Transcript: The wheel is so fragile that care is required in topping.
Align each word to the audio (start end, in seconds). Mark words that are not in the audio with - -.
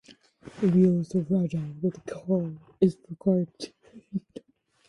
The 0.59 0.67
wheel 0.67 1.01
is 1.01 1.09
so 1.09 1.23
fragile 1.23 1.75
that 1.83 2.03
care 2.07 2.57
is 2.81 2.97
required 3.07 3.49
in 4.11 4.19
topping. 4.19 4.53